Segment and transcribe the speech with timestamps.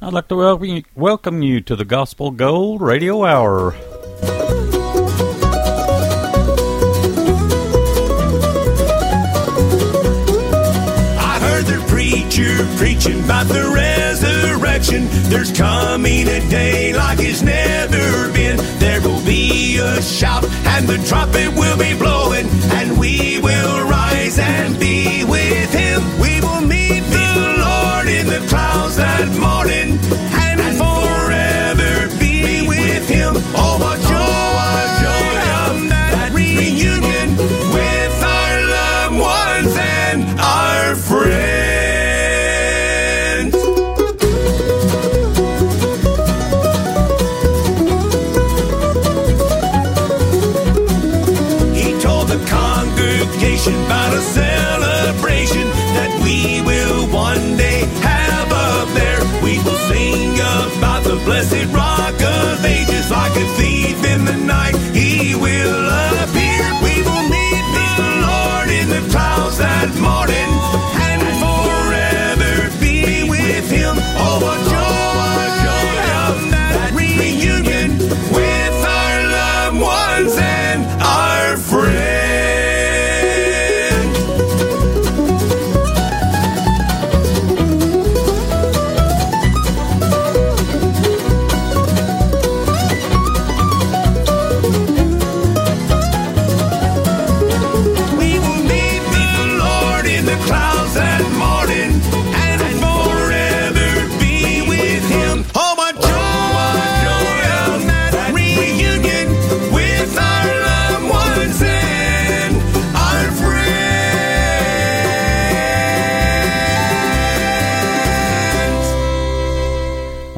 [0.00, 3.74] I'd like to welcome you, to the Gospel Gold Radio Hour.
[11.18, 15.08] I heard the preacher preaching about the resurrection.
[15.30, 18.56] There's coming a day like it's never been.
[18.78, 24.38] There will be a shout, and the trumpet will be blowing, and we will rise
[24.38, 24.97] and be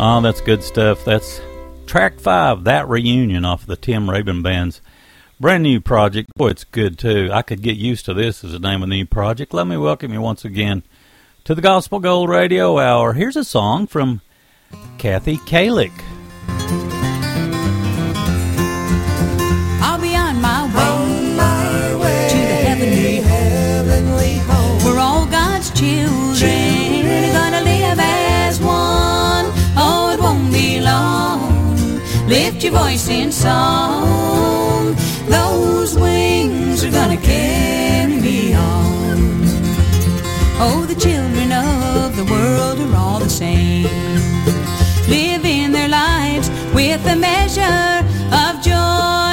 [0.02, 1.04] Oh, that's good stuff.
[1.04, 1.42] That's
[1.86, 4.80] track five, that reunion off the Tim Raybon Band's
[5.38, 6.32] brand new project.
[6.36, 7.28] Boy, it's good too.
[7.30, 9.52] I could get used to this as the name of the new project.
[9.52, 10.84] Let me welcome you once again
[11.44, 13.12] to the Gospel Gold Radio Hour.
[13.12, 14.22] Here's a song from
[14.96, 15.92] Kathy Kallick.
[32.70, 34.94] Your voice in song.
[35.28, 39.42] Those wings are gonna carry me on.
[40.62, 43.88] Oh, the children of the world are all the same
[45.08, 48.04] living their lives with a measure
[48.44, 49.29] of joy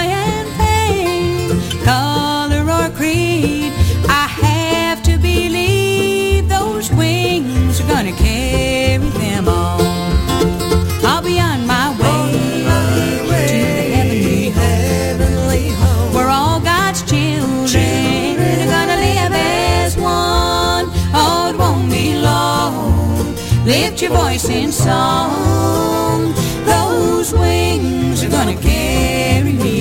[23.87, 26.33] Lift your voice in song.
[26.65, 29.76] Those wings are gonna carry me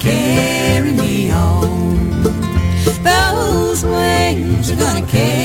[0.00, 2.22] carry me on.
[3.02, 5.39] Those wings are gonna carry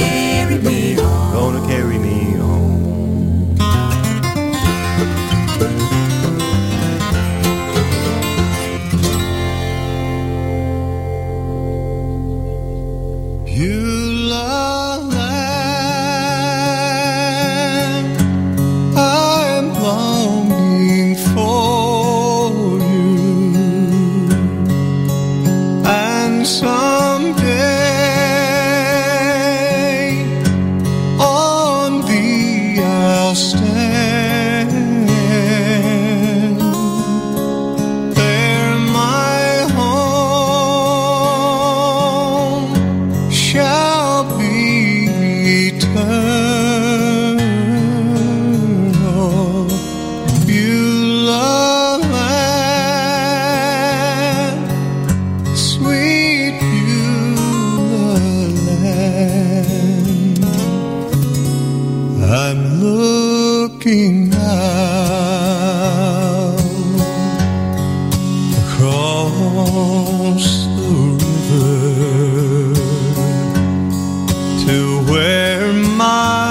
[74.65, 76.44] to where my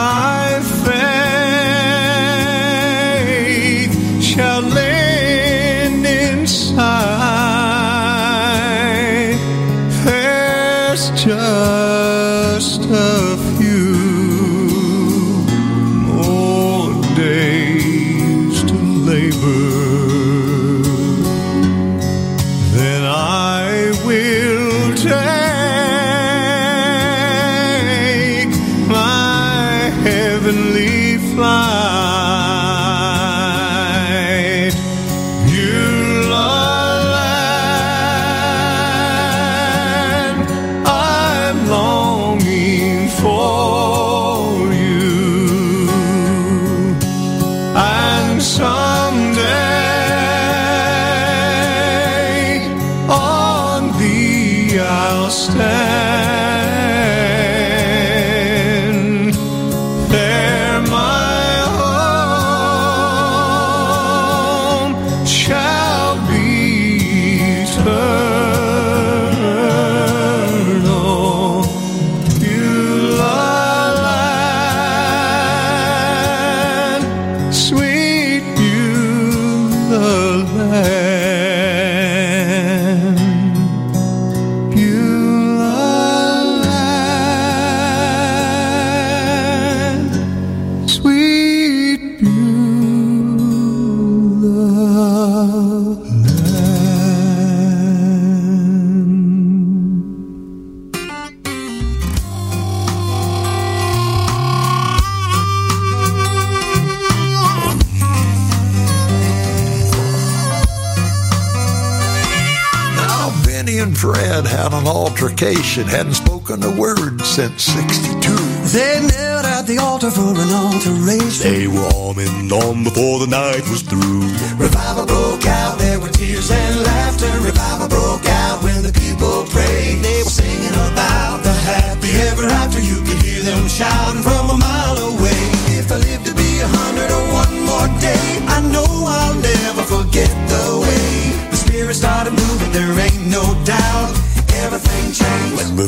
[113.84, 118.32] and Fred had an altercation, hadn't spoken a word since 62.
[118.72, 121.44] They knelt at the altar for an alteration.
[121.44, 124.24] They were arming on before the night was through.
[124.56, 127.28] Revival broke out, there were tears and laughter.
[127.44, 130.00] Revival broke out when the people prayed.
[130.00, 132.80] They were singing about the happy ever after.
[132.80, 135.44] You could hear them shouting from a mile away.
[135.76, 139.84] If I live to be a hundred or one more day, I know I'll never
[139.84, 142.72] forget the way the spirit started moving.
[142.72, 143.13] There ain't no doubt, everything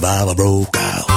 [0.06, 1.08] changed when revival broke out.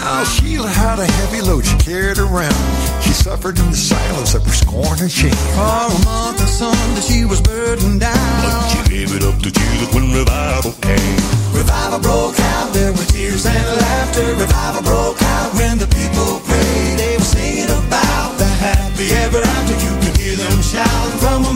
[0.00, 3.02] Now, Sheila had a heavy load she carried around.
[3.02, 5.32] She suffered in the silence of her scorn and shame.
[5.32, 8.42] For a month or something, she was burdened down.
[8.42, 11.20] But she gave it up to Jesus when revival came.
[11.52, 14.26] Revival broke out, there were tears and laughter.
[14.36, 16.98] Revival broke out when the people prayed.
[16.98, 19.74] They were singing about the happy ever after.
[19.84, 21.55] You could hear them shouting from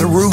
[0.00, 0.32] the room,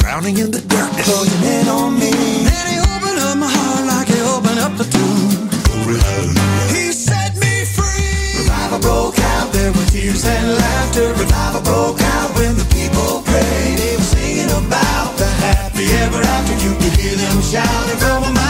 [0.00, 1.06] drowning in the darkness.
[1.06, 2.10] Closing in on me.
[2.42, 5.46] Then he opened up my heart like he opened up the tomb.
[5.70, 6.74] Glory, hallelujah.
[6.74, 8.42] He set me free.
[8.42, 9.52] Revival broke out.
[9.54, 11.14] There were tears and laughter.
[11.14, 13.78] Revival broke out when the people prayed.
[13.78, 16.58] They were singing about the happy ever after.
[16.58, 18.47] You could hear them shouting from a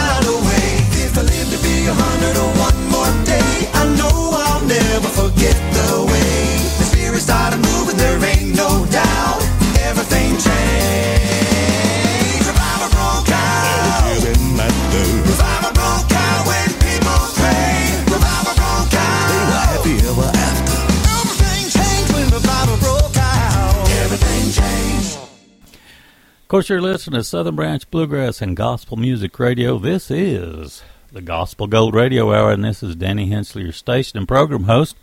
[26.49, 29.77] course, you're listening to Southern Branch Bluegrass and Gospel Music Radio.
[29.77, 34.27] This is the Gospel Gold Radio Hour, and this is Danny Hensley, your station and
[34.27, 34.97] program host.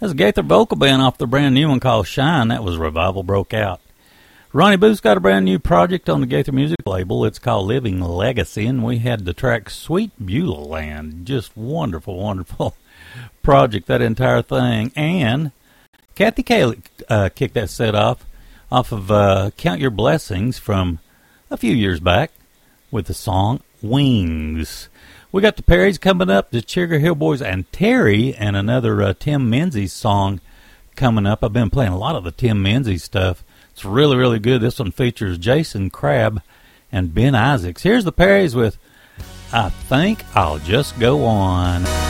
[0.00, 2.48] That's Gaither vocal band off the brand new one called Shine.
[2.48, 3.80] That was Revival Broke Out.
[4.52, 7.24] Ronnie Booth's got a brand new project on the Gaither Music label.
[7.24, 11.24] It's called Living Legacy, and we had the track Sweet Beulah Land.
[11.24, 12.74] Just wonderful, wonderful
[13.44, 14.90] project, that entire thing.
[14.96, 15.52] And
[16.16, 18.26] Kathy Kallick uh, kicked that set off
[18.70, 21.00] off of uh, Count Your Blessings from
[21.50, 22.30] a few years back
[22.90, 24.88] with the song Wings.
[25.32, 29.14] We got the Perrys coming up, the Trigger Hill Boys, and Terry, and another uh,
[29.18, 30.40] Tim Menzies song
[30.96, 31.44] coming up.
[31.44, 33.44] I've been playing a lot of the Tim Menzies stuff.
[33.70, 34.60] It's really, really good.
[34.60, 36.42] This one features Jason Crabb
[36.92, 37.82] and Ben Isaacs.
[37.82, 38.76] Here's the Perrys with
[39.52, 42.09] I Think I'll Just Go On.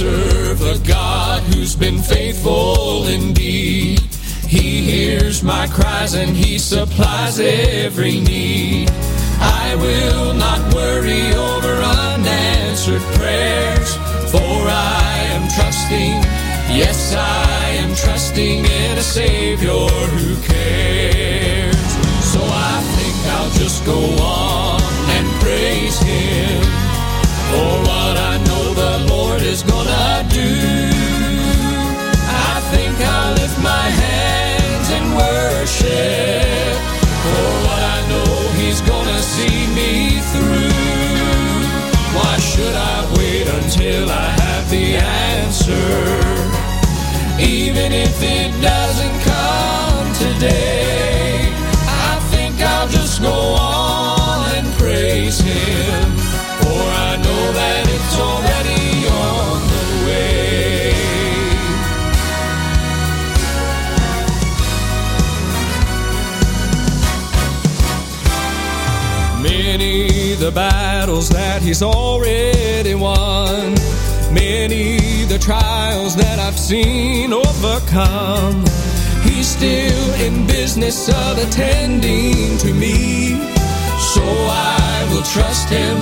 [0.00, 4.00] serve a God who's been faithful indeed.
[4.48, 8.88] He hears my cries and he supplies every need.
[9.40, 11.74] I will not worry over
[12.06, 13.94] unanswered prayers,
[14.32, 14.56] for
[14.96, 16.16] I am trusting,
[16.80, 19.84] yes, I am trusting in a Savior
[20.16, 21.90] who cares.
[22.32, 24.80] So I think I'll just go on
[25.16, 26.62] and praise Him
[27.52, 28.69] for what I know
[29.06, 30.79] Lord is gonna do.
[70.50, 73.74] the battles that he's already won.
[74.32, 78.64] Many the trials that I've seen overcome.
[79.22, 83.38] He's still in business of attending to me.
[84.14, 85.98] So I will trust him.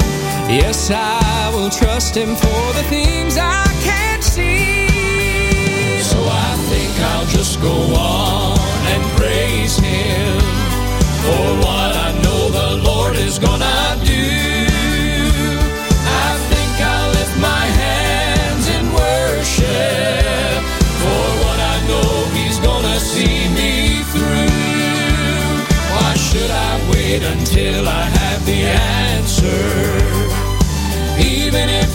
[0.48, 6.00] Yes, I will trust him for the things I can't see.
[6.02, 8.58] So I think I'll just go on
[8.92, 10.40] and praise him
[11.24, 14.28] for what I know the Lord is gonna do.
[16.24, 20.60] I think I'll lift my hands in worship
[21.02, 23.72] for what I know He's gonna see me
[24.12, 24.52] through.
[25.94, 28.60] Why should I wait until I have the
[29.14, 29.64] answer?
[31.36, 31.90] Even if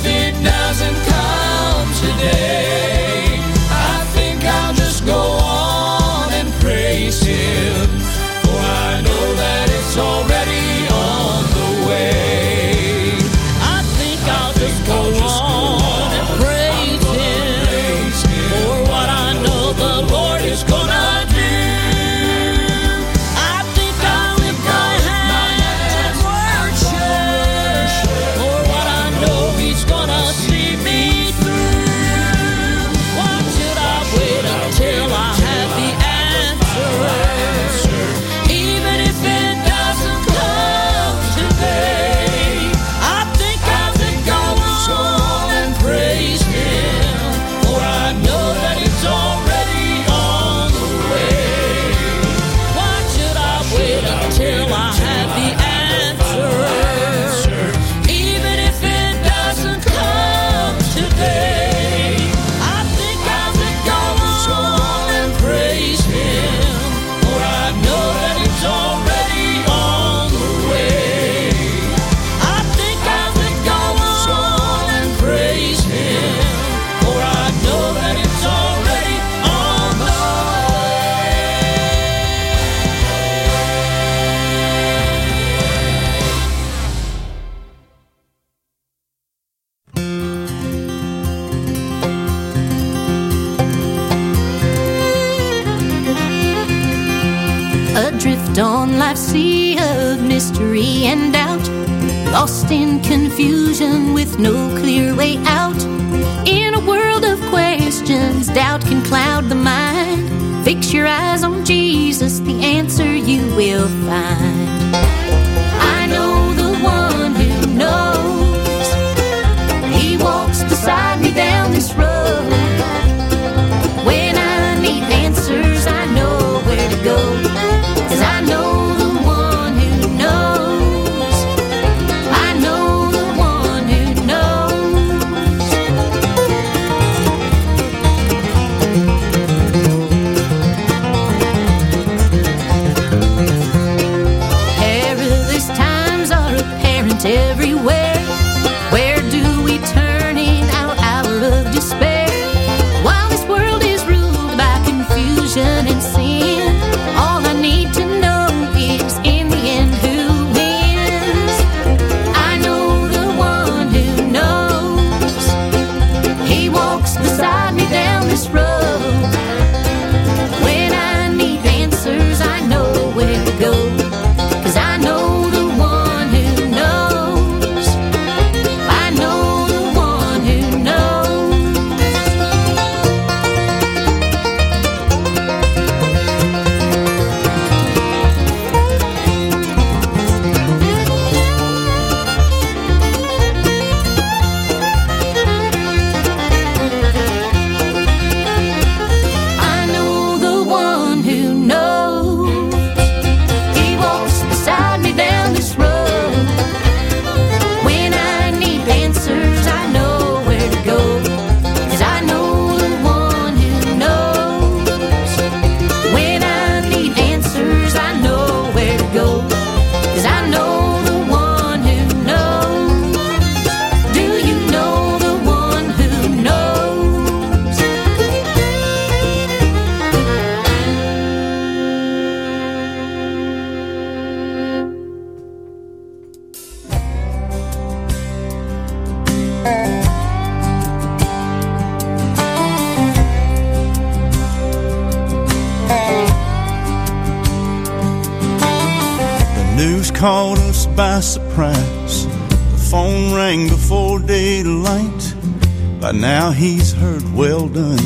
[256.04, 257.98] By now he's heard well done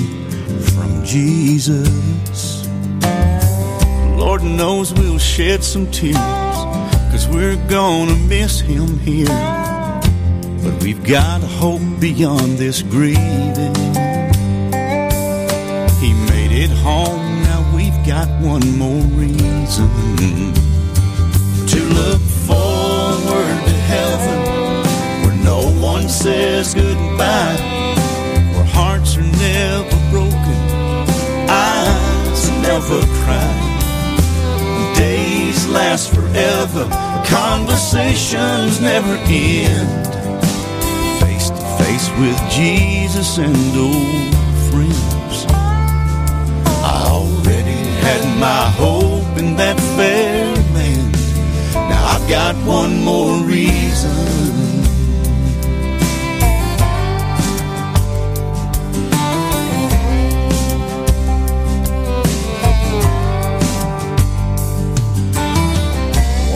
[0.75, 2.67] from Jesus.
[4.15, 6.15] Lord knows we'll shed some tears,
[7.09, 9.25] cause we're gonna miss him here.
[10.61, 13.73] But we've got hope beyond this grieving.
[15.97, 19.89] He made it home, now we've got one more reason
[21.65, 24.37] to look forward to heaven
[25.23, 27.76] where no one says goodbye,
[32.79, 34.93] never cry.
[34.95, 36.83] Days last forever,
[37.25, 40.07] conversations never end.
[41.19, 44.35] Face to face with Jesus and old
[44.69, 45.45] friends.
[46.93, 51.13] I already had my hope in that fair land.
[51.73, 54.66] Now I've got one more reason.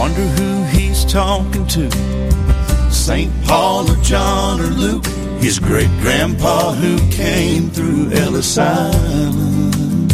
[0.01, 1.91] Wonder who he's talking to.
[2.91, 3.31] St.
[3.45, 5.05] Paul or John or Luke,
[5.39, 10.11] his great grandpa who came through Ellis Island.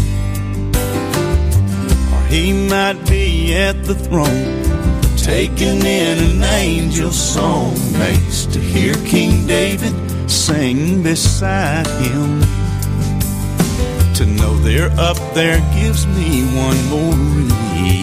[2.11, 4.61] Or he might be at the throne,
[5.15, 9.95] taking in an angel song, makes to hear King David
[10.29, 12.41] sing beside him.
[14.15, 17.96] To know they're up there gives me one more reason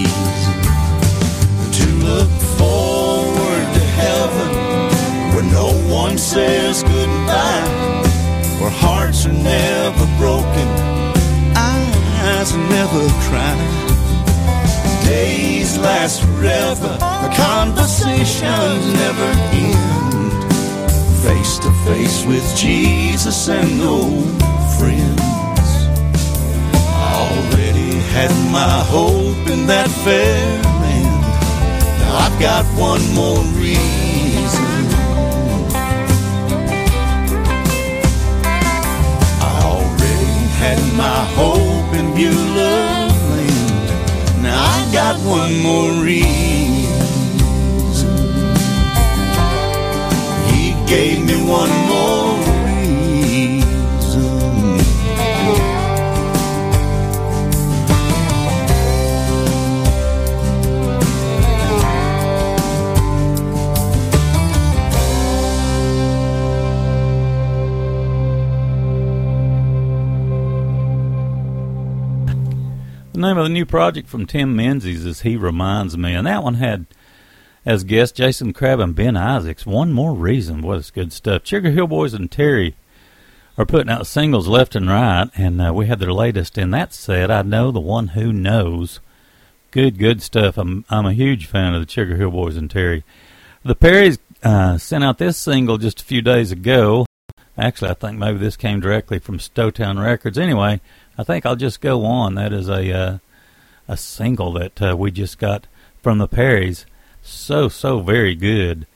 [6.14, 7.66] one says goodbye,
[8.60, 10.68] where hearts are never broken,
[11.56, 13.56] eyes never cry.
[15.04, 16.92] Days last forever,
[17.24, 20.32] the conversations never end.
[21.26, 24.30] Face to face with Jesus and old
[24.78, 25.66] friends.
[27.06, 31.22] I already had my hope in that fair land.
[31.98, 34.03] Now I've got one more reason.
[40.64, 44.42] Had my hope in Beulah land.
[44.42, 47.04] Now I've got one more reason.
[50.50, 52.53] He gave me one more
[73.24, 76.54] name of the new project from Tim Menzies is He Reminds Me, and that one
[76.54, 76.86] had
[77.64, 79.64] as guests Jason Crabb and Ben Isaacs.
[79.64, 81.46] One more reason, what is good stuff.
[81.46, 82.74] Sugar Hill Boys and Terry
[83.56, 86.92] are putting out singles left and right, and uh, we had their latest in that
[86.92, 87.30] set.
[87.30, 89.00] I know the one who knows.
[89.70, 90.58] Good, good stuff.
[90.58, 93.04] I'm I'm a huge fan of the Sugar Hill Boys and Terry.
[93.64, 97.06] The Perrys uh, sent out this single just a few days ago.
[97.56, 100.36] Actually, I think maybe this came directly from Stowtown Records.
[100.36, 100.80] Anyway,
[101.16, 102.34] I think I'll just go on.
[102.34, 103.18] That is a uh,
[103.86, 105.66] a single that uh, we just got
[106.02, 106.84] from the Perrys.
[107.22, 108.86] So so very good.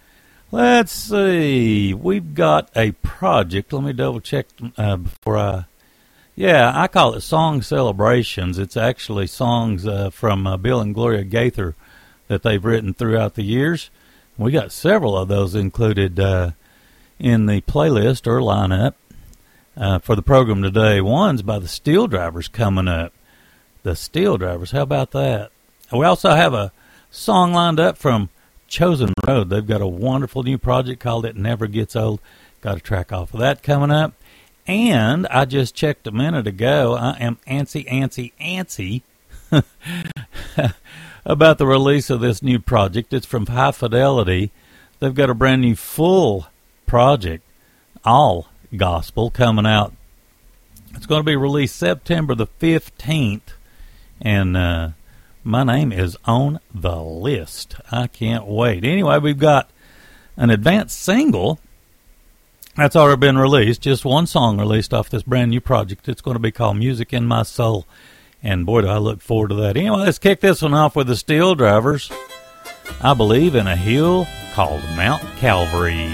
[0.50, 1.92] Let's see.
[1.92, 3.72] We've got a project.
[3.72, 5.64] Let me double check uh, before I.
[6.34, 8.58] Yeah, I call it Song Celebrations.
[8.58, 11.74] It's actually songs uh, from uh, Bill and Gloria Gaither
[12.28, 13.90] that they've written throughout the years.
[14.36, 16.52] We got several of those included uh,
[17.18, 18.94] in the playlist or lineup
[19.78, 21.00] uh, for the program today.
[21.00, 23.12] One's by the Steel Drivers coming up.
[23.84, 25.50] The Steel Drivers, how about that?
[25.92, 26.72] We also have a
[27.10, 28.28] song lined up from
[28.66, 29.48] Chosen Road.
[29.48, 32.20] They've got a wonderful new project called It Never Gets Old.
[32.60, 34.12] Got a track off of that coming up.
[34.66, 36.94] And I just checked a minute ago.
[36.94, 39.02] I am antsy, antsy, antsy
[41.24, 43.14] about the release of this new project.
[43.14, 44.50] It's from High Fidelity.
[44.98, 46.48] They've got a brand new full
[46.86, 47.44] project,
[48.04, 49.92] all gospel, coming out.
[50.94, 53.40] It's going to be released September the 15th.
[54.20, 54.90] And uh,
[55.44, 57.76] my name is on the list.
[57.90, 58.84] I can't wait.
[58.84, 59.70] Anyway, we've got
[60.36, 61.58] an advanced single
[62.78, 63.82] that's already been released.
[63.82, 66.08] Just one song released off this brand new project.
[66.08, 67.86] It's going to be called Music in My Soul.
[68.40, 69.76] And boy, do I look forward to that.
[69.76, 72.10] Anyway, let's kick this one off with the Steel Drivers.
[73.00, 76.08] I believe in a hill called Mount Calvary.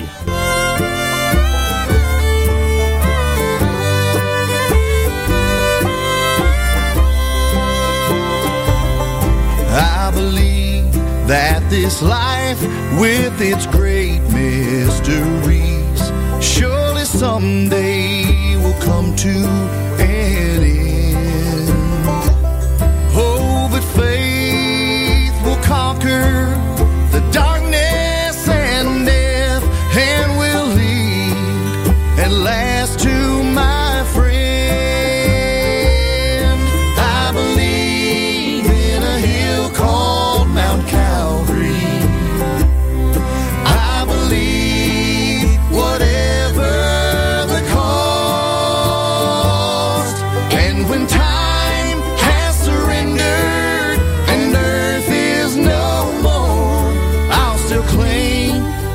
[10.15, 10.93] Believe
[11.27, 12.61] that this life
[13.01, 16.01] with its great mysteries
[16.41, 19.35] surely someday will come to
[19.99, 21.69] an end.
[23.17, 26.55] Oh, but faith will conquer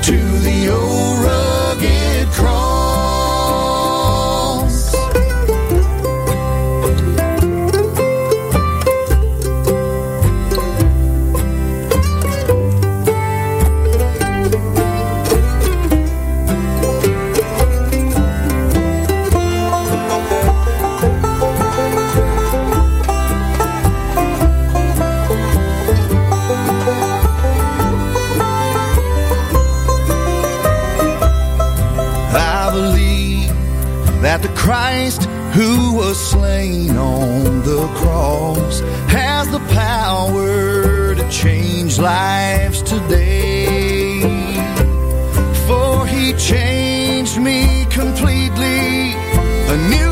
[0.03, 2.58] to the old rugged cross.
[34.69, 35.23] Christ
[35.55, 44.21] who was slain on the cross has the power to change lives today.
[45.65, 49.15] For he changed me completely.
[49.73, 50.08] A new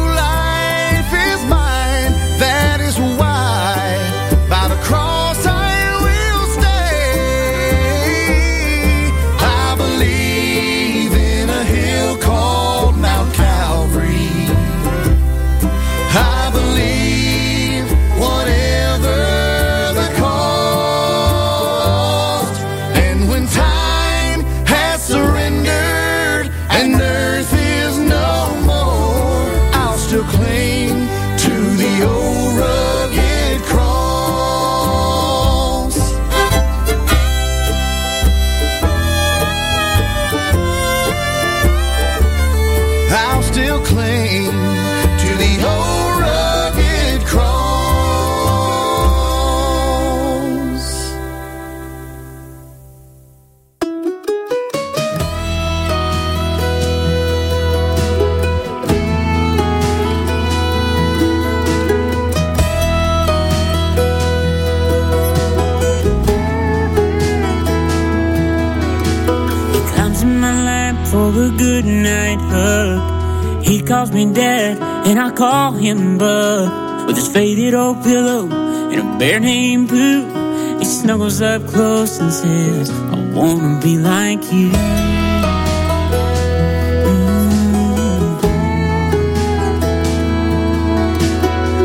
[73.67, 74.77] He calls me dad,
[75.07, 77.05] and I call him bub.
[77.05, 82.31] With his faded old pillow and a bear named Pooh, he snuggles up close and
[82.31, 84.69] says, I wanna be like you.
[84.69, 84.77] Mm.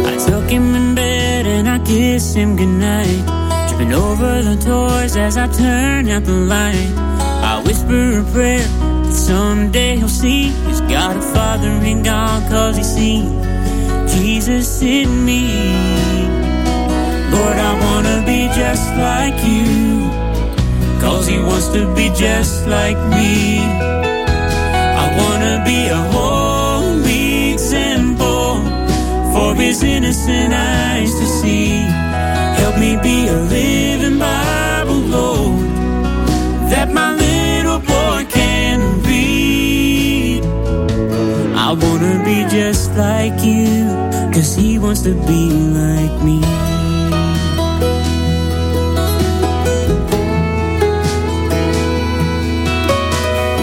[0.06, 3.26] I tuck him in bed and I kiss him goodnight.
[3.68, 6.92] Tripping over the toys as I turn out the light.
[7.42, 8.66] I whisper a prayer
[9.04, 10.50] that someday he'll see
[11.02, 13.24] got a father in God cause he's seen
[14.06, 15.42] Jesus in me.
[17.34, 19.64] Lord, I wanna be just like you
[21.02, 23.58] cause he wants to be just like me.
[25.04, 28.62] I wanna be a holy example
[29.32, 31.78] for his innocent eyes to see.
[32.60, 34.61] Help me be a living Bible,
[42.52, 43.88] just like you,
[44.30, 46.38] cause he wants to be like me.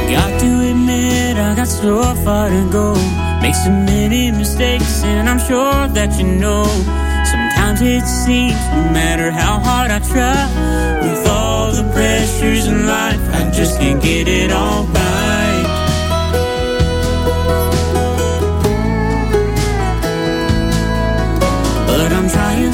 [0.09, 2.95] Got to admit, I got so far to go.
[3.43, 6.65] Make so many mistakes, and I'm sure that you know.
[7.29, 10.39] Sometimes it seems, no matter how hard I try,
[11.03, 15.18] with all the pressures in life, I just can't get it all right.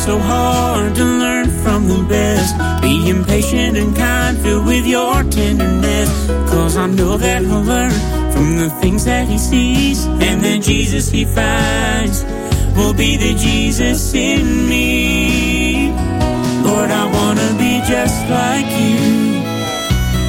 [0.06, 2.54] So hard to learn from the best.
[2.80, 6.10] Being patient and kind, filled with your tenderness.
[6.52, 7.96] Cause I know that he'll learn
[8.32, 10.06] from the things that he sees.
[10.06, 12.24] And the Jesus he finds
[12.76, 15.90] will be the Jesus in me.
[16.62, 19.42] Lord, I wanna be just like you.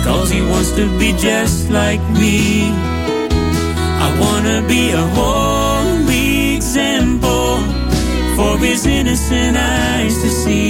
[0.05, 2.71] Cause he wants to be just like me.
[4.07, 5.46] I wanna be a example
[8.37, 10.69] for his innocent eyes to see.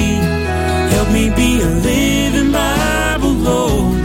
[0.94, 3.98] Help me be a living Bible, Lord,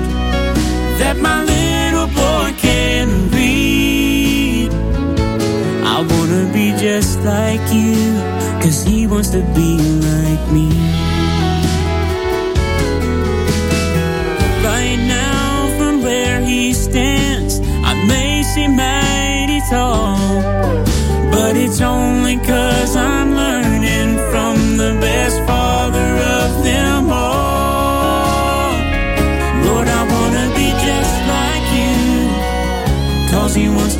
[0.99, 4.71] that my little boy can read.
[5.93, 7.95] I wanna be just like you,
[8.63, 9.71] cause he wants to be
[10.09, 10.67] like me.
[14.69, 20.17] Right now, from where he stands, I may seem mighty tall,
[21.31, 23.10] but it's only cause I'm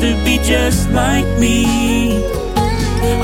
[0.02, 1.64] to be just like me.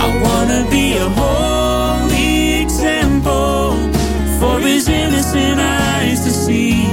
[0.04, 3.72] I wanna be a holy example
[4.38, 6.86] for his innocent eyes to see.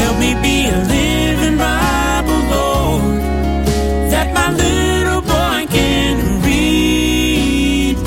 [0.00, 3.20] Help me be a living Bible, Lord,
[4.12, 7.98] that my little boy can read.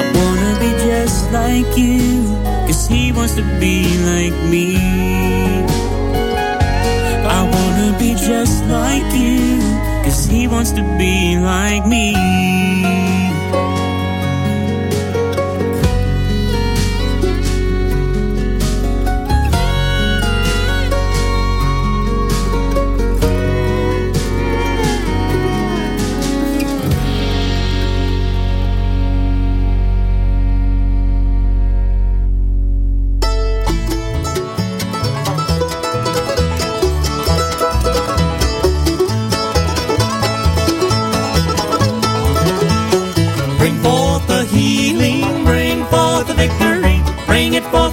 [0.00, 2.22] I wanna be just like you,
[2.68, 3.76] cause he wants to be
[4.10, 5.35] like me.
[10.66, 12.65] Wants to be like me.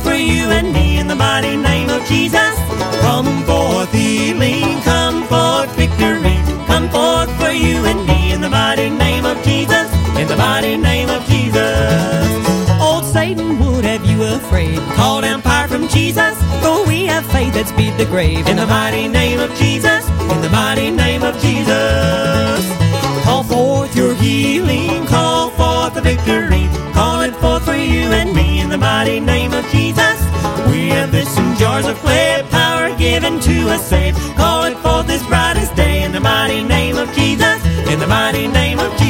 [0.04, 2.56] For you and me in the mighty name of Jesus.
[3.02, 8.90] Come forth healing, come forth victory, come forth for you and me in the mighty
[8.90, 9.88] name of Jesus,
[10.20, 12.28] in the mighty name of Jesus.
[12.82, 17.54] Old Satan would have you afraid, call down power from Jesus, for we have faith
[17.56, 21.36] that speed the grave in the mighty name of Jesus, in the mighty name of
[21.40, 22.62] Jesus.
[23.26, 28.43] Call forth your healing, call forth the victory, call it forth for you and me
[28.74, 30.18] the mighty name of Jesus.
[30.72, 34.18] We have this in jars of clay, power given to us saved.
[34.36, 38.48] Call it forth this brightest day in the mighty name of Jesus, in the mighty
[38.48, 39.03] name of Jesus.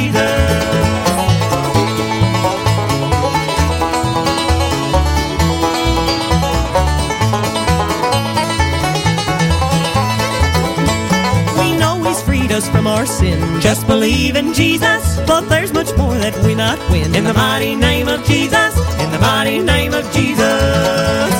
[13.24, 13.60] Sin.
[13.60, 17.14] Just believe in Jesus, but there's much more that we not win.
[17.14, 21.30] In the mighty name of Jesus, in the mighty name of Jesus.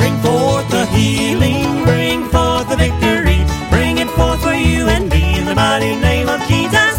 [0.00, 3.40] Bring forth the healing, bring forth the victory,
[3.74, 6.94] bring it forth for you and me in the mighty name of Jesus.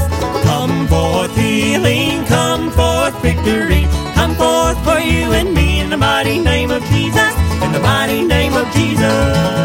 [0.50, 3.84] Come forth healing, come forth victory,
[4.18, 7.34] come forth for you and me in the mighty name of Jesus,
[7.64, 9.65] in the mighty name of Jesus.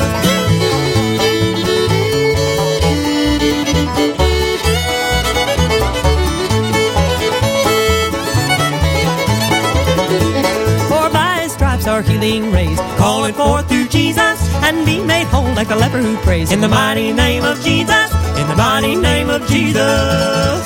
[14.70, 16.52] And be made whole like the leper who prays.
[16.52, 18.08] In the mighty name of Jesus,
[18.40, 20.60] in the mighty name of Jesus.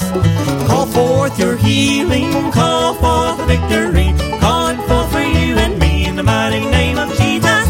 [0.69, 4.09] Call forth your healing, call forth the victory.
[4.41, 7.65] Call forth for you and me in the mighty name of Jesus.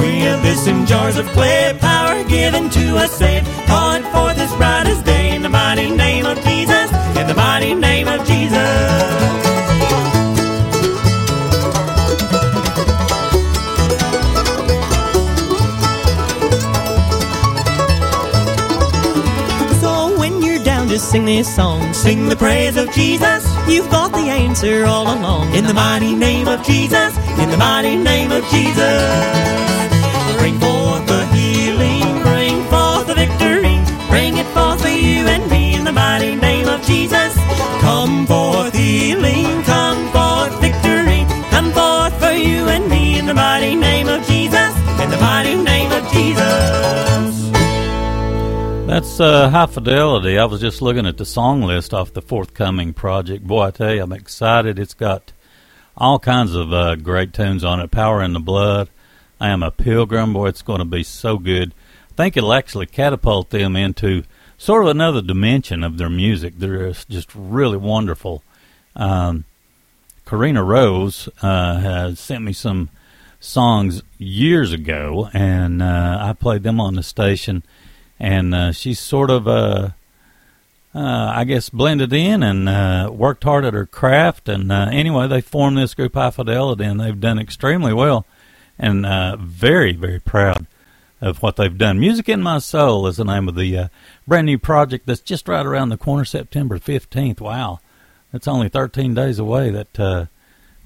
[0.00, 3.46] We have this in jars of clay, power given to us saved.
[3.66, 6.49] Call forth this brightest day in the mighty name of Jesus,
[21.10, 21.92] sing this song.
[21.92, 23.44] Sing the praise of Jesus.
[23.66, 25.52] You've got the answer all along.
[25.56, 27.16] In the mighty name of Jesus.
[27.40, 29.02] In the mighty name of Jesus.
[30.38, 31.09] Bring forth
[49.20, 50.38] Uh, high fidelity.
[50.38, 53.46] I was just looking at the song list off the forthcoming project.
[53.46, 54.78] Boy, I tell you, I'm excited.
[54.78, 55.32] It's got
[55.94, 57.90] all kinds of uh, great tunes on it.
[57.90, 58.88] Power in the Blood.
[59.38, 60.32] I am a pilgrim.
[60.32, 61.74] Boy, it's going to be so good.
[62.10, 64.22] I think it'll actually catapult them into
[64.56, 66.54] sort of another dimension of their music.
[66.56, 68.42] They're just really wonderful.
[68.96, 69.44] Um,
[70.24, 72.88] Corrina Rose uh, has sent me some
[73.38, 77.62] songs years ago, and uh, I played them on the station.
[78.20, 79.88] And uh, she's sort of, uh,
[80.94, 84.48] uh, I guess, blended in and uh, worked hard at her craft.
[84.48, 88.26] And uh, anyway, they formed this group, High Fidelity, and they've done extremely well.
[88.78, 90.66] And uh, very, very proud
[91.20, 91.98] of what they've done.
[91.98, 93.88] Music in My Soul is the name of the uh,
[94.26, 97.40] brand new project that's just right around the corner, September 15th.
[97.40, 97.80] Wow.
[98.32, 100.26] that's only 13 days away that uh,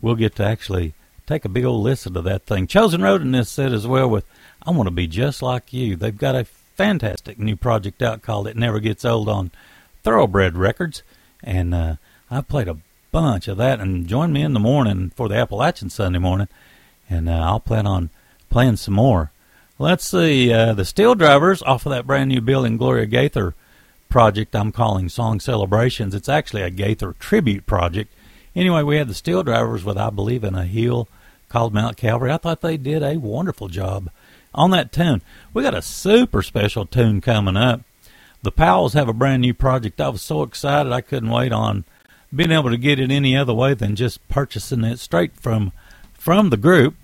[0.01, 0.95] we'll get to actually
[1.27, 2.67] take a big old listen to that thing.
[2.67, 4.25] Chosen Road in this set as well with
[4.67, 5.97] I Want to Be Just Like You.
[5.97, 9.51] They've got a fantastic new project out called It Never Gets Old on
[10.03, 11.03] Thoroughbred Records.
[11.43, 11.97] And uh,
[12.31, 12.79] I played a
[13.13, 13.81] bunch of that.
[13.81, 16.49] And join me in the morning for the Appalachian Sunday morning.
[17.09, 18.11] And uh, I'll plan on
[18.51, 19.31] playing some more.
[19.79, 20.53] Let's see.
[20.53, 23.55] Uh, the Steel Drivers off of that brand new Bill and Gloria Gaither
[24.09, 26.15] project I'm calling Song Celebrations.
[26.15, 28.13] It's actually a Gaither tribute project.
[28.55, 31.09] Anyway, we had the Steel Drivers with I Believe in a Hill
[31.49, 32.31] called Mount Calvary.
[32.31, 34.11] I thought they did a wonderful job
[34.55, 35.23] on that tune.
[35.53, 37.83] We got a super special tune coming up.
[38.43, 40.01] The Powells have a brand new project.
[40.01, 41.85] I was so excited I couldn't wait on
[42.35, 45.73] being able to get it any other way than just purchasing it straight from
[46.13, 46.95] from the group.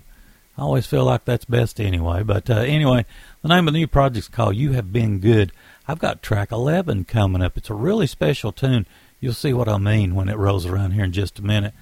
[0.57, 2.23] I always feel like that's best anyway.
[2.23, 3.05] But uh, anyway,
[3.41, 5.51] the name of the new project is called You Have Been Good.
[5.87, 7.57] I've got track 11 coming up.
[7.57, 8.85] It's a really special tune.
[9.19, 11.73] You'll see what I mean when it rolls around here in just a minute.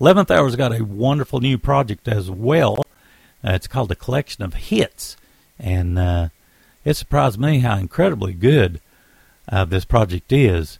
[0.00, 2.82] 11th Hour's got a wonderful new project as well.
[3.44, 5.16] Uh, it's called a collection of hits,
[5.58, 6.28] and uh,
[6.84, 8.80] it surprised me how incredibly good
[9.48, 10.78] uh, this project is.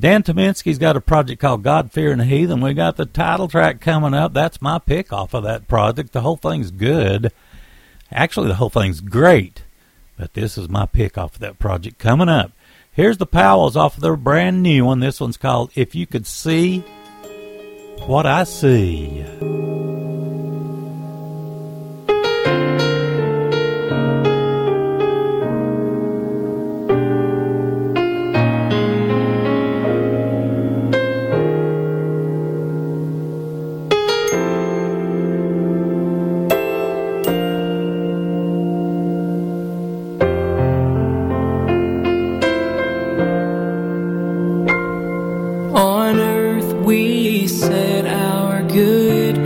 [0.00, 2.60] Dan Tyminski's got a project called God Fearing Heathen.
[2.60, 4.32] We got the title track coming up.
[4.32, 6.12] That's my pick off of that project.
[6.12, 7.32] The whole thing's good.
[8.10, 9.62] Actually, the whole thing's great,
[10.18, 12.52] but this is my pick off of that project coming up.
[12.90, 15.00] Here's the Powells off of their brand new one.
[15.00, 16.80] This one's called If You Could See
[18.00, 19.71] What I See.
[47.42, 49.42] We said our goodbyes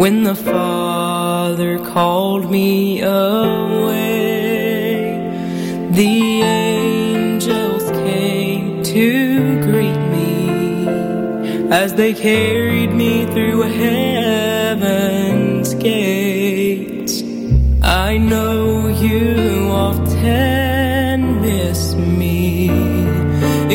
[0.00, 4.00] when the Father called me away.
[5.90, 17.22] The angels came to greet me as they carried me through heaven's gates.
[17.82, 20.63] I know you often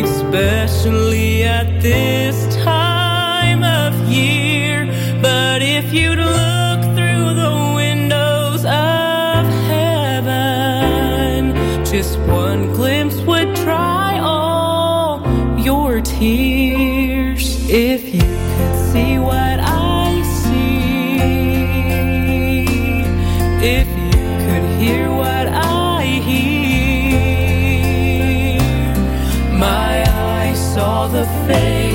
[0.05, 4.85] especially at this time of year.
[5.21, 6.19] But if you'd
[31.49, 31.88] saw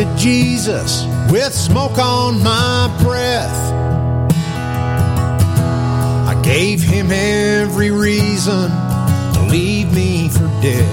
[0.00, 3.72] to Jesus with smoke on my breath.
[6.26, 8.70] I gave him every reason
[9.34, 10.88] to leave me for dead.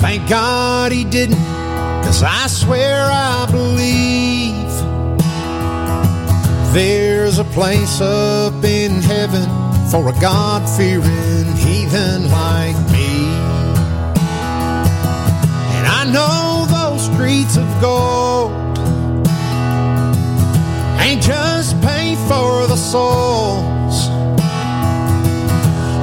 [0.00, 1.44] Thank God he didn't,
[2.04, 4.54] cause I swear I believe
[6.72, 9.42] there's a place up in heaven
[9.90, 12.95] for a God fearing heathen like me.
[17.26, 18.52] streets of gold
[21.00, 24.06] ain't just paid for the souls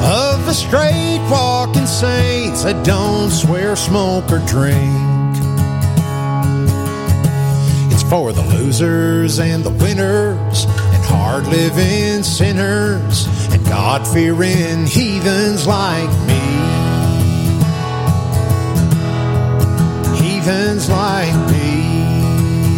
[0.04, 4.76] of the straight walking saints that don't swear, smoke, or drink.
[7.94, 15.66] It's for the losers and the winners and hard living sinners and God fearing heathens
[15.66, 16.43] like me.
[20.44, 22.78] Heathens like me.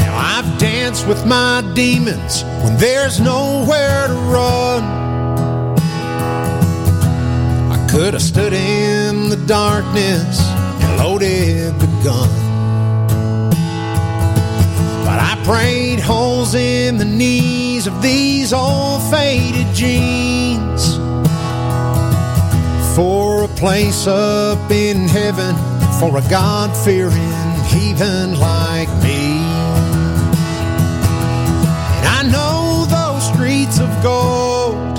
[0.00, 4.82] Now I've danced with my demons when there's nowhere to run.
[7.70, 10.40] I could have stood in the darkness
[10.80, 12.28] and loaded the gun.
[15.04, 20.96] But I prayed holes in the knees of these old faded jeans
[22.96, 23.23] for
[23.64, 25.56] place up in heaven
[25.98, 29.38] for a God fearing heathen like me.
[31.96, 34.98] And I know those streets of gold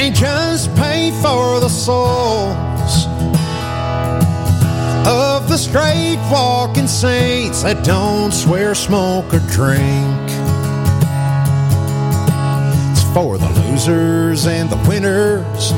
[0.00, 3.06] ain't just paid for the souls
[5.08, 10.30] of the straight walking saints that don't swear, smoke, or drink.
[12.92, 15.72] It's for the losers and the winners,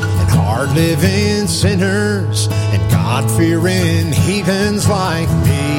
[0.60, 5.70] hard living sinners, and God fearing heathens like me.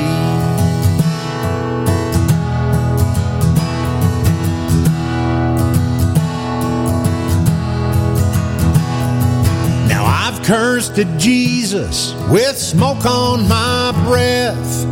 [9.87, 14.85] Now I've cursed at Jesus with smoke on my breath.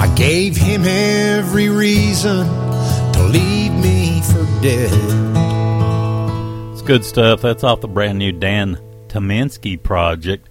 [0.00, 2.44] I gave him every reason
[3.12, 5.29] to leave me for dead.
[6.80, 7.42] It's good stuff.
[7.42, 10.48] That's off the brand new Dan Tyminski project.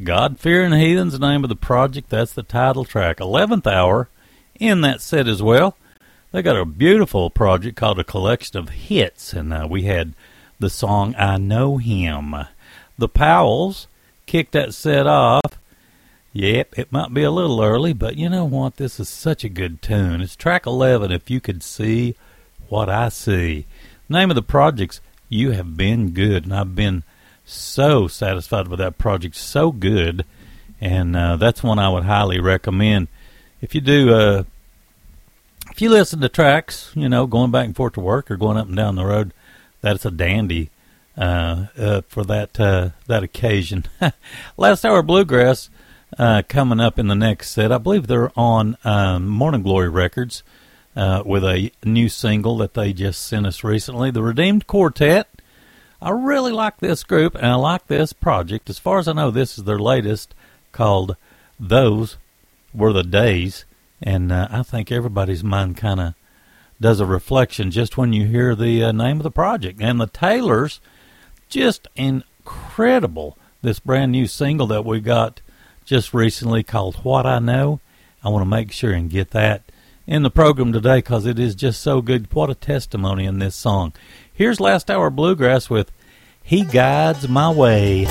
[0.00, 2.08] God Fearing Heathen's the name of the project.
[2.08, 3.16] That's the title track.
[3.16, 4.08] 11th hour
[4.60, 5.76] in that set as well.
[6.30, 10.14] They got a beautiful project called A Collection of Hits, and uh, we had
[10.60, 12.32] the song I Know Him.
[12.96, 13.88] The Powells
[14.26, 15.58] kicked that set off.
[16.32, 18.76] Yep, it might be a little early, but you know what?
[18.76, 20.20] This is such a good tune.
[20.20, 22.14] It's track 11, If You Could See
[22.68, 23.66] What I See.
[24.08, 25.00] Name of the project's
[25.32, 27.02] You Have Been Good, and I've been
[27.44, 29.34] so satisfied with that project.
[29.34, 30.24] So good,
[30.80, 33.08] and uh, that's one I would highly recommend.
[33.60, 34.44] If you do, uh,
[35.70, 38.58] if you listen to tracks, you know, going back and forth to work or going
[38.58, 39.32] up and down the road,
[39.80, 40.70] that's a dandy
[41.16, 43.84] uh, uh, for that uh, that occasion.
[44.56, 45.70] Last hour bluegrass
[46.18, 47.72] uh, coming up in the next set.
[47.72, 50.42] I believe they're on um, Morning Glory Records
[50.94, 55.28] uh, with a new single that they just sent us recently, the Redeemed Quartet.
[56.00, 58.68] I really like this group and I like this project.
[58.68, 60.34] As far as I know, this is their latest
[60.72, 61.16] called
[61.60, 62.16] Those
[62.74, 63.64] Were the Days.
[64.02, 66.14] And uh, I think everybody's mind kind of
[66.80, 69.80] does a reflection just when you hear the uh, name of the project.
[69.80, 70.80] And the Taylors,
[71.48, 73.38] just incredible.
[73.62, 75.40] This brand new single that we got
[75.84, 77.78] just recently called What I Know.
[78.24, 79.62] I want to make sure and get that
[80.06, 82.32] in the program today because it is just so good.
[82.32, 83.92] What a testimony in this song.
[84.32, 85.92] Here's Last Hour Bluegrass with
[86.42, 88.06] He Guides My Way.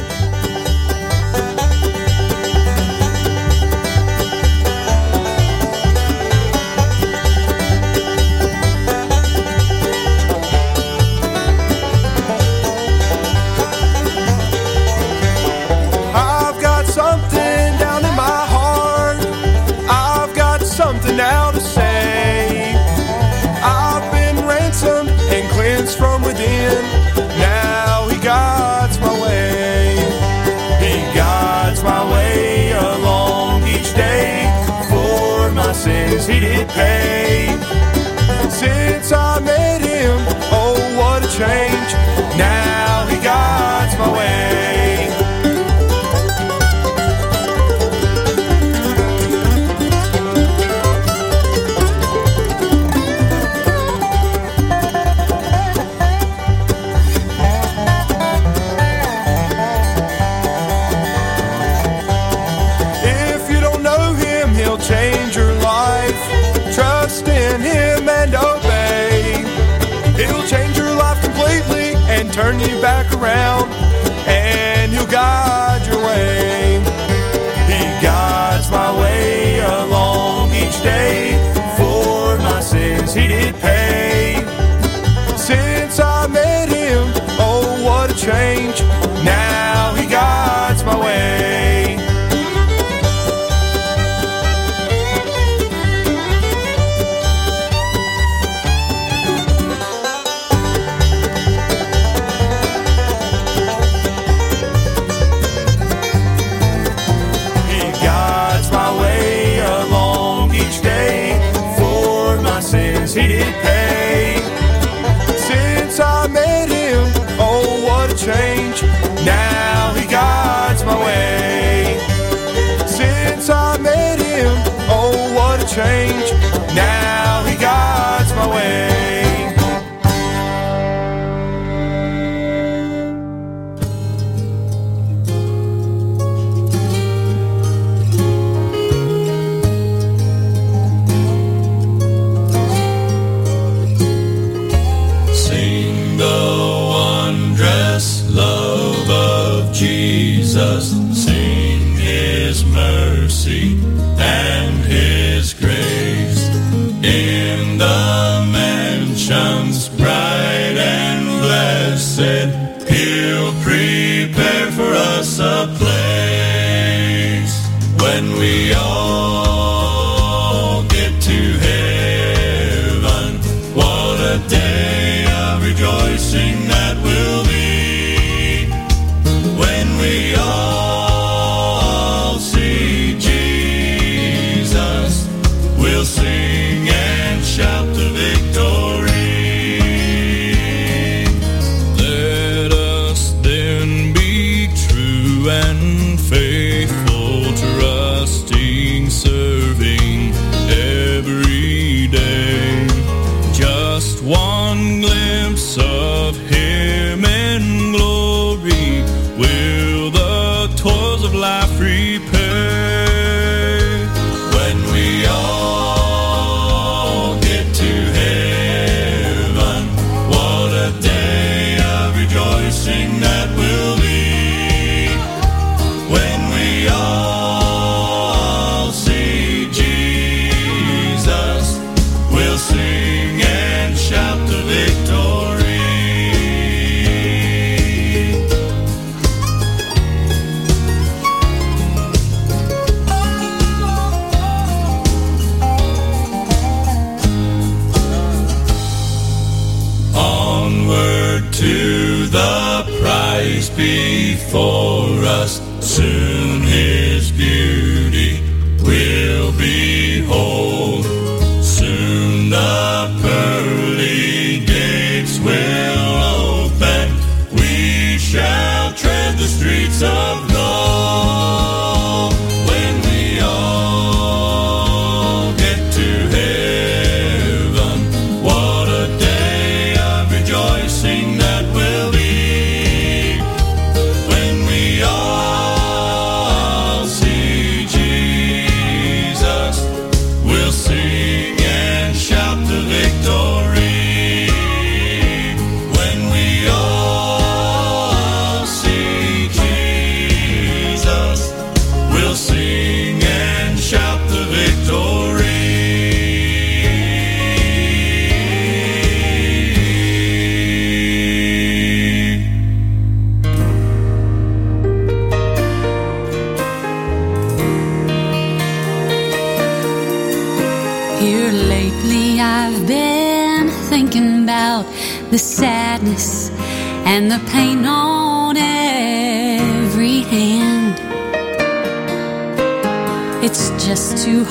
[153.41, 154.10] see.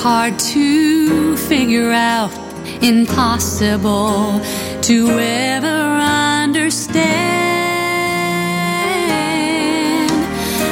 [0.01, 2.31] hard to figure out,
[2.81, 4.41] impossible
[4.81, 7.05] to ever understand.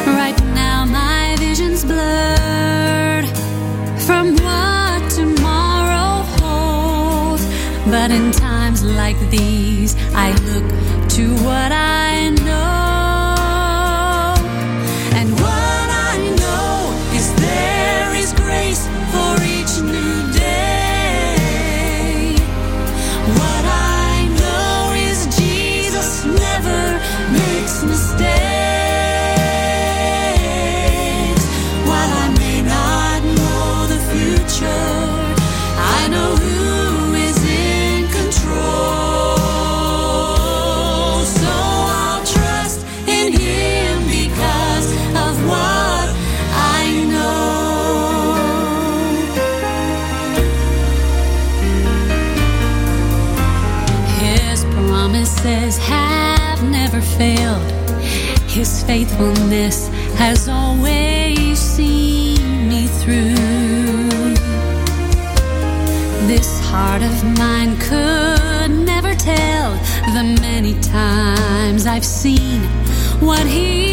[0.07, 3.27] Right now, my vision's blurred
[4.07, 7.45] from what tomorrow holds,
[7.85, 10.67] but in times like these, I look
[11.09, 11.98] to what I
[60.17, 63.35] has always seen me through.
[66.27, 69.73] This heart of mine could never tell
[70.15, 72.61] the many times I've seen
[73.19, 73.88] what he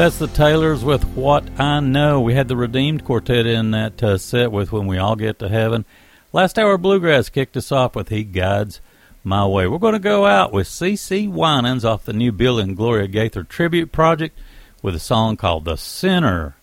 [0.00, 2.22] That's the Taylors with What I Know.
[2.22, 5.48] We had the Redeemed Quartet in that uh, set with When We All Get to
[5.50, 5.84] Heaven.
[6.32, 8.80] Last hour, Bluegrass kicked us off with He Guides
[9.24, 9.68] My Way.
[9.68, 13.44] We're going to go out with CeCe Winans off the new Bill and Gloria Gaither
[13.44, 14.38] tribute project
[14.80, 16.54] with a song called The Center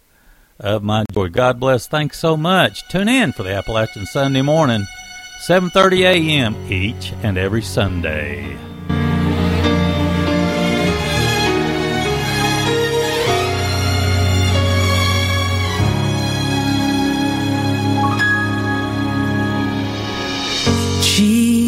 [0.59, 1.29] of My Joy.
[1.29, 1.85] God bless.
[1.85, 2.89] Thanks so much.
[2.89, 4.87] Tune in for the Appalachian Sunday morning,
[5.47, 6.71] 7.30 a.m.
[6.71, 8.57] each and every Sunday.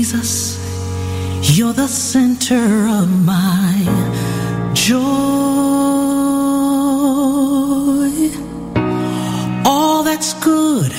[0.10, 0.58] Jesus,
[1.56, 3.86] you're the center of my
[4.74, 4.98] joy.
[9.66, 10.92] All that's good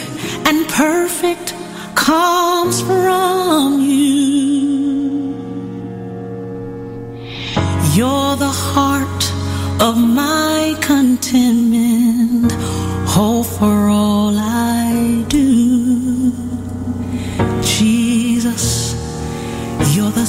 [0.46, 1.54] and perfect
[1.96, 5.34] comes from you.
[7.92, 9.24] You're the heart
[9.82, 12.52] of my contentment,
[13.08, 15.69] hope for all I do.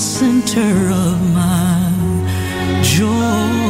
[0.02, 1.92] Center of my
[2.82, 3.62] joy.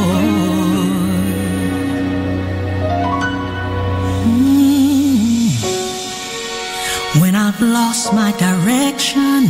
[7.19, 9.49] When I've lost my direction,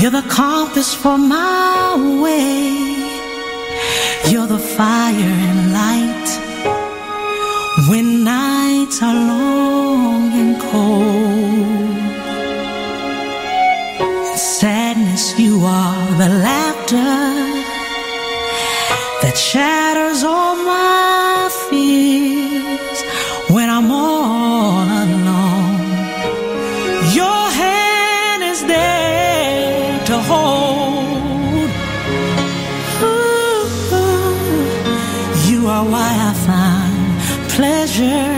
[0.00, 2.72] you're the compass for my way.
[4.30, 6.28] You're the fire and light
[7.90, 11.81] when nights are long and cold.
[15.38, 16.96] You are the laughter
[19.22, 22.98] that shatters all my fears
[23.50, 25.80] when I'm all alone.
[27.14, 31.70] Your hand is there to hold.
[33.08, 33.66] Ooh,
[35.50, 37.04] you are why I find
[37.56, 38.32] pleasure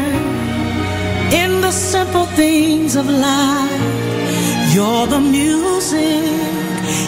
[1.43, 3.81] in the simple things of life.
[4.75, 6.24] You're the music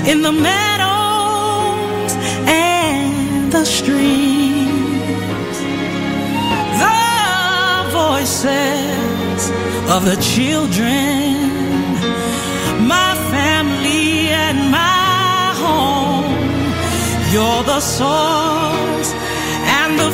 [0.06, 2.12] in the meadows
[2.46, 5.58] and the streams.
[6.82, 9.50] The voices
[9.94, 11.34] of the children,
[12.86, 16.30] my family and my home.
[17.32, 19.10] You're the source
[19.78, 20.10] and the